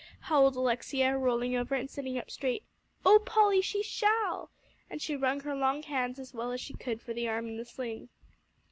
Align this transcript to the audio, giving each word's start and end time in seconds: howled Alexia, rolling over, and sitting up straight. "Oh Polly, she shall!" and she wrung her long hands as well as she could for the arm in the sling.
howled 0.21 0.55
Alexia, 0.55 1.15
rolling 1.15 1.55
over, 1.55 1.75
and 1.75 1.87
sitting 1.91 2.17
up 2.17 2.31
straight. 2.31 2.63
"Oh 3.05 3.19
Polly, 3.23 3.61
she 3.61 3.83
shall!" 3.83 4.49
and 4.89 4.99
she 4.99 5.15
wrung 5.15 5.41
her 5.41 5.53
long 5.55 5.83
hands 5.83 6.17
as 6.17 6.33
well 6.33 6.51
as 6.51 6.59
she 6.59 6.73
could 6.73 7.03
for 7.03 7.13
the 7.13 7.29
arm 7.29 7.45
in 7.47 7.55
the 7.57 7.65
sling. 7.65 8.09